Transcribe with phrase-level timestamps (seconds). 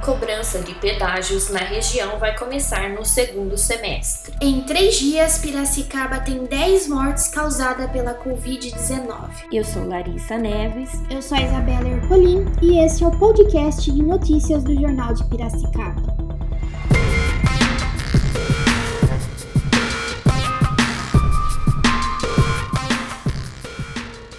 [0.00, 4.34] cobrança de pedágios na região vai começar no segundo semestre.
[4.40, 9.30] Em três dias, Piracicaba tem 10 mortes causadas pela Covid-19.
[9.52, 10.90] Eu sou Larissa Neves.
[11.10, 15.24] Eu sou a Isabela Ercolim e esse é o podcast de notícias do Jornal de
[15.24, 16.29] Piracicaba.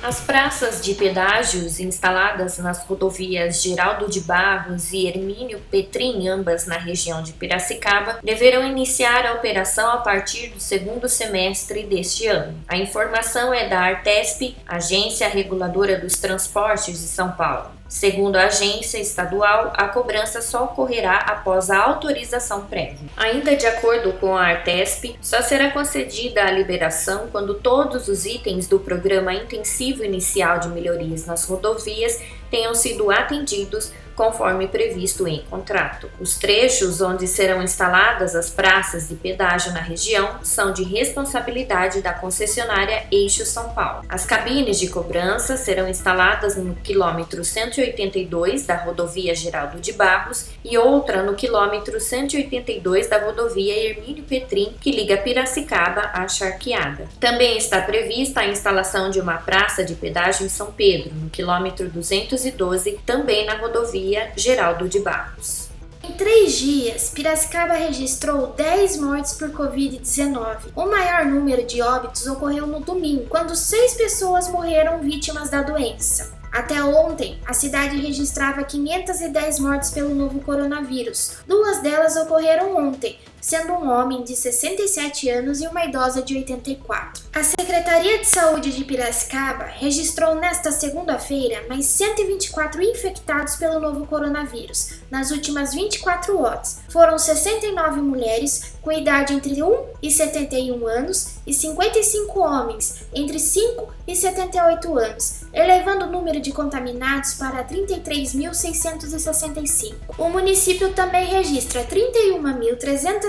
[0.04, 6.76] As praças de pedágios instaladas nas rodovias Geraldo de Barros e Hermínio Petrim, ambas na
[6.76, 12.58] região de Piracicaba, deverão iniciar a operação a partir do segundo semestre deste ano.
[12.68, 17.81] A informação é da Artesp, Agência Reguladora dos Transportes de São Paulo.
[17.92, 23.10] Segundo a agência estadual, a cobrança só ocorrerá após a autorização prévia.
[23.18, 28.66] Ainda de acordo com a Artesp, só será concedida a liberação quando todos os itens
[28.66, 32.18] do Programa Intensivo Inicial de Melhorias nas Rodovias
[32.50, 36.10] tenham sido atendidos conforme previsto em contrato.
[36.20, 42.14] Os trechos onde serão instaladas as praças de pedágio na região são de responsabilidade da
[42.14, 44.06] concessionária Eixo São Paulo.
[44.10, 50.78] As cabines de cobrança serão instaladas no quilômetro 182 da rodovia Geraldo de Barros e
[50.78, 57.08] outra no quilômetro 182 da rodovia Hermínio Petrim, que liga Piracicaba à Charqueada.
[57.20, 61.90] Também está prevista a instalação de uma praça de pedágio em São Pedro, no quilômetro
[61.90, 64.01] 212, também na rodovia
[64.36, 65.70] Geraldo de Barros.
[66.04, 70.72] Em três dias, Piracicaba registrou 10 mortes por Covid-19.
[70.76, 76.34] O maior número de óbitos ocorreu no domingo, quando seis pessoas morreram vítimas da doença.
[76.52, 81.38] Até ontem, a cidade registrava 510 mortes pelo novo coronavírus.
[81.48, 87.24] Duas delas ocorreram ontem, sendo um homem de 67 anos e uma idosa de 84.
[87.34, 95.00] A Secretaria de Saúde de Piracicaba registrou nesta segunda-feira mais 124 infectados pelo novo coronavírus
[95.10, 96.82] nas últimas 24 horas.
[96.90, 103.94] Foram 69 mulheres com idade entre 1 e 71 anos e 55 homens entre 5
[104.08, 109.94] e 78 anos, elevando o número de contaminados para 33.665.
[110.18, 111.84] O município também registra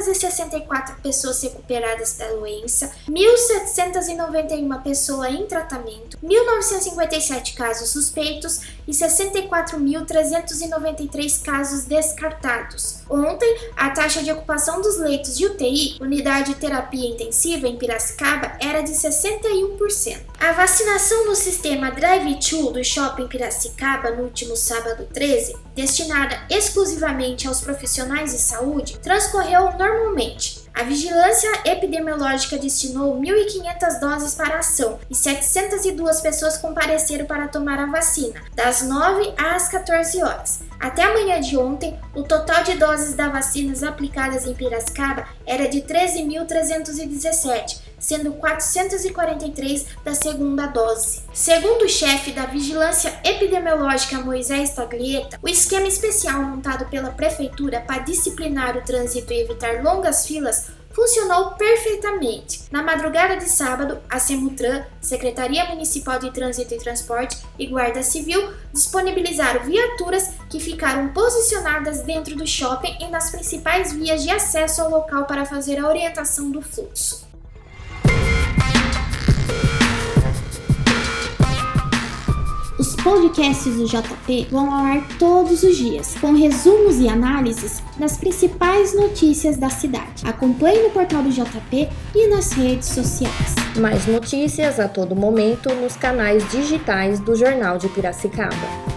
[0.02, 11.84] 31.364 pessoas recuperadas da doença, 1.791 pessoas em tratamento, 1.957 casos suspeitos e 64.393 casos
[11.84, 13.00] descartados.
[13.08, 18.56] Ontem, a taxa de ocupação dos leitos de UTI, unidade de terapia intensiva em Piracicaba,
[18.60, 20.20] era de 61%.
[20.40, 27.60] A vacinação no sistema Drive-Thru do Shopping Piracicaba no último sábado 13, destinada exclusivamente aos
[27.60, 30.62] profissionais de saúde, transcorreu normalmente.
[30.74, 37.78] A vigilância epidemiológica destinou 1.500 doses para a ação e 702 pessoas compareceram para tomar
[37.78, 40.60] a vacina, das 9 às 14 horas.
[40.80, 45.68] Até a manhã de ontem, o total de doses da vacinas aplicadas em Piracicaba era
[45.68, 51.22] de 13.317, sendo 443 da segunda dose.
[51.32, 58.02] Segundo o chefe da Vigilância Epidemiológica Moisés Taglieta, o esquema especial montado pela prefeitura para
[58.02, 62.64] disciplinar o trânsito e evitar longas filas funcionou perfeitamente.
[62.70, 68.52] Na madrugada de sábado, a Semutran, Secretaria Municipal de Trânsito e Transporte e Guarda Civil
[68.72, 74.90] disponibilizaram viaturas que ficaram posicionadas dentro do shopping e nas principais vias de acesso ao
[74.90, 77.31] local para fazer a orientação do fluxo.
[83.02, 88.94] Podcasts do JP vão ao ar todos os dias, com resumos e análises das principais
[88.94, 90.24] notícias da cidade.
[90.24, 93.54] Acompanhe no portal do JP e nas redes sociais.
[93.76, 98.91] Mais notícias a todo momento nos canais digitais do Jornal de Piracicaba.